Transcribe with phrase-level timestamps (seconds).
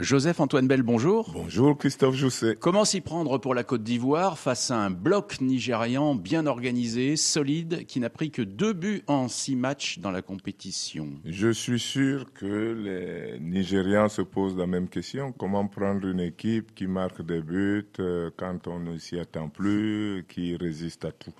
[0.00, 1.30] Joseph-Antoine Bell, bonjour.
[1.34, 2.56] Bonjour Christophe Jousset.
[2.58, 7.84] Comment s'y prendre pour la Côte d'Ivoire face à un bloc nigérian bien organisé, solide,
[7.84, 11.08] qui n'a pris que deux buts en six matchs dans la compétition?
[11.26, 15.32] Je suis sûr que les Nigérians se posent la même question.
[15.32, 20.24] Comment prendre une équipe qui marque des buts euh, quand on ne s'y attend plus,
[20.30, 21.34] qui résiste à tout?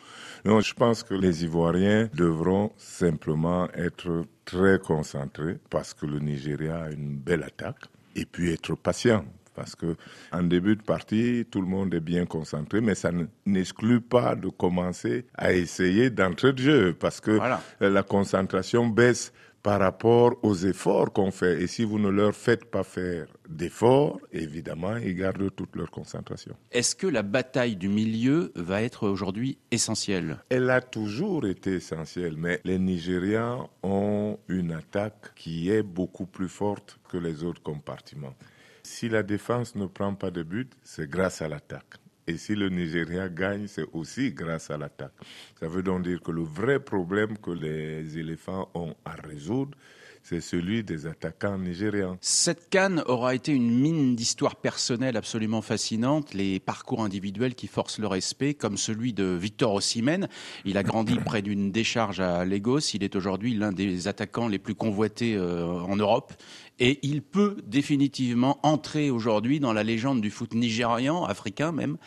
[0.45, 6.83] Donc je pense que les Ivoiriens devront simplement être très concentrés parce que le Nigeria
[6.83, 7.87] a une belle attaque
[8.17, 9.25] et puis être patient.
[9.55, 9.97] Parce que
[10.33, 13.11] en début de partie, tout le monde est bien concentré, mais ça
[13.45, 17.39] n'exclut pas de commencer à essayer d'entrer de jeu, parce que
[17.81, 19.33] la concentration baisse
[19.63, 21.63] par rapport aux efforts qu'on fait.
[21.63, 26.57] Et si vous ne leur faites pas faire d'efforts, évidemment, ils gardent toute leur concentration.
[26.71, 30.39] Est-ce que la bataille du milieu va être aujourd'hui essentielle?
[30.49, 36.49] Elle a toujours été essentielle, mais les Nigérians ont une attaque qui est beaucoup plus
[36.49, 38.35] forte que les autres compartiments.
[38.83, 41.97] Si la défense ne prend pas de but, c'est grâce à l'attaque.
[42.27, 45.13] Et si le Nigeria gagne, c'est aussi grâce à l'attaque.
[45.59, 49.77] Ça veut donc dire que le vrai problème que les éléphants ont à résoudre,
[50.23, 52.17] c'est celui des attaquants nigérians.
[52.21, 57.99] Cette canne aura été une mine d'histoires personnelles absolument fascinantes, les parcours individuels qui forcent
[57.99, 60.29] le respect, comme celui de Victor Osimhen.
[60.65, 62.81] Il a grandi près d'une décharge à Lagos.
[62.95, 66.33] Il est aujourd'hui l'un des attaquants les plus convoités euh, en Europe.
[66.79, 71.99] Et il peut définitivement entrer aujourd'hui dans la légende du foot nigérian, africain même,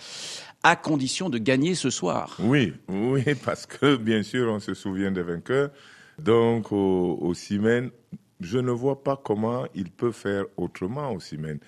[0.64, 2.38] à condition de gagner ce soir.
[2.40, 5.70] Oui, oui, parce que bien sûr, on se souvient des vainqueurs.
[6.20, 11.60] Donc, au, au je ne vois pas comment il peut faire autrement au Simen.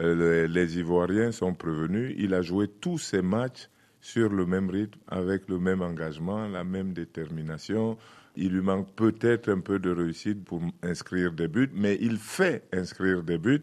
[0.00, 2.14] Euh, les, Ivoiriens sont prévenus.
[2.18, 3.68] Il a joué tous ses matchs
[4.00, 7.98] sur le même rythme, avec le même engagement, la même détermination.
[8.34, 12.66] Il lui manque peut-être un peu de réussite pour inscrire des buts, mais il fait
[12.72, 13.62] inscrire des buts.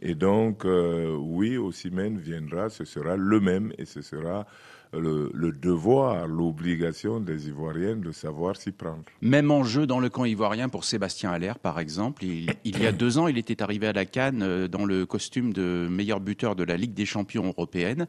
[0.00, 4.46] Et donc, euh, oui, Ossimène viendra, ce sera le même et ce sera
[4.92, 9.02] le, devoir, l'obligation des Ivoiriens de savoir s'y prendre.
[9.20, 12.24] Même enjeu dans le camp ivoirien pour Sébastien Allaire, par exemple.
[12.24, 15.52] Il, y a deux ans, il était arrivé à la Cannes euh, dans le costume
[15.52, 18.06] de meilleur buteur de la Ligue des champions européenne.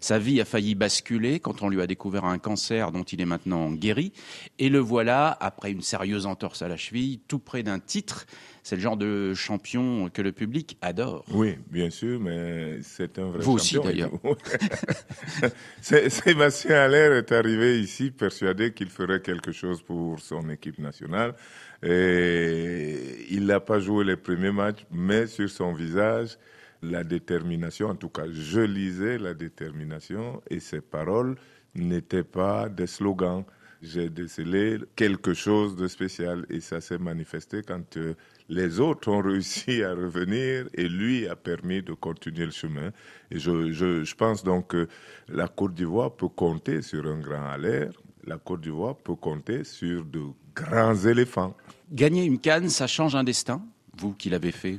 [0.00, 3.26] Sa vie a failli basculer quand on lui a découvert un cancer dont il est
[3.26, 4.12] maintenant guéri.
[4.58, 8.26] Et le voilà, après une sérieuse entorse à la cheville, tout près d'un titre.
[8.64, 11.24] C'est le genre de champion que le public adore.
[11.32, 14.12] Oui, bien sûr, mais c'est un vrai Vous aussi, d'ailleurs.
[15.80, 21.34] Sébastien Allaire est arrivé ici persuadé qu'il ferait quelque chose pour son équipe nationale.
[21.82, 26.38] Et il n'a pas joué les premiers matchs, mais sur son visage,
[26.82, 31.36] la détermination, en tout cas, je lisais la détermination et ses paroles
[31.74, 33.44] n'étaient pas des slogans
[33.82, 38.14] j'ai décelé quelque chose de spécial et ça s'est manifesté quand euh,
[38.48, 42.92] les autres ont réussi à revenir et lui a permis de continuer le chemin.
[43.30, 44.88] Et je, je, pense donc que
[45.28, 50.04] la Côte d'Ivoire peut compter sur un grand alerte, la Côte d'Ivoire peut compter sur
[50.04, 50.22] de
[50.54, 51.56] grands éléphants.
[51.90, 53.62] Gagner une canne, ça change un destin,
[53.98, 54.78] vous qui l'avez fait?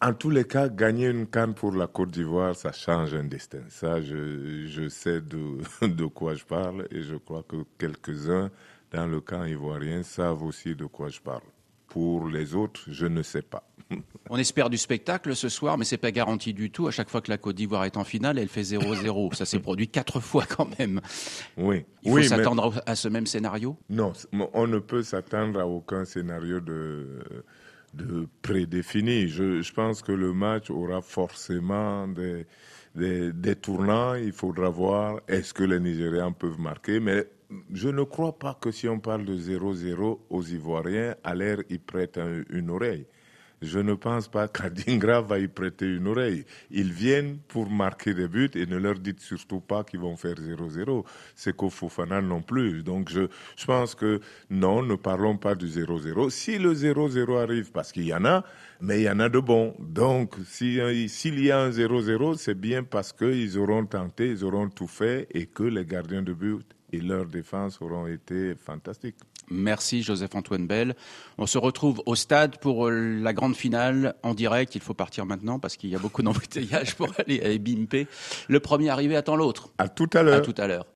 [0.00, 3.62] En tous les cas, gagner une canne pour la Côte d'Ivoire, ça change un destin.
[3.68, 8.50] Ça, je, je sais de, de quoi je parle et je crois que quelques-uns
[8.92, 11.42] dans le camp ivoirien savent aussi de quoi je parle.
[11.86, 13.64] Pour les autres, je ne sais pas.
[14.30, 16.86] On espère du spectacle ce soir, mais c'est pas garanti du tout.
[16.86, 19.34] À chaque fois que la Côte d'Ivoire est en finale, elle fait 0-0.
[19.34, 21.00] Ça s'est produit quatre fois quand même.
[21.56, 21.84] Oui.
[22.02, 23.76] Il faut s'attendre à ce même scénario?
[23.88, 24.12] Non,
[24.54, 27.20] on ne peut s'attendre à aucun scénario de
[27.94, 29.28] de prédéfini.
[29.28, 34.14] Je, pense que le match aura forcément des, tournants.
[34.14, 37.00] Il faudra voir est-ce que les Nigérians peuvent marquer.
[37.00, 37.26] Mais
[37.72, 41.80] je ne crois pas que si on parle de 0-0 aux Ivoiriens, à l'air, ils
[41.80, 42.20] prêtent
[42.50, 43.06] une oreille
[43.62, 46.44] je ne pense pas qu'Adingra va y prêter une oreille.
[46.70, 50.34] Ils viennent pour marquer des buts et ne leur dites surtout pas qu'ils vont faire
[50.34, 51.04] 0-0.
[51.34, 51.70] C'est qu'au
[52.22, 52.82] non plus.
[52.82, 53.22] Donc je,
[53.56, 56.30] je pense que non, ne parlons pas du 0-0.
[56.30, 58.44] Si le 0-0 arrive, parce qu'il y en a,
[58.80, 59.74] mais il y en a de bons.
[59.78, 64.88] Donc s'il y a un 0-0, c'est bien parce qu'ils auront tenté, ils auront tout
[64.88, 69.16] fait et que les gardiens de but et leur défense auront été fantastiques.
[69.52, 70.94] Merci Joseph-Antoine Bell.
[71.38, 74.74] On se retrouve au stade pour euh, la grande finale en direct.
[74.74, 78.08] Il faut partir maintenant parce qu'il y a beaucoup d'embouteillages pour aller à Ebimpe.
[78.48, 79.70] Le premier arrivé attend l'autre.
[79.78, 80.38] À tout à l'heure.
[80.38, 80.86] À tout à l'heure.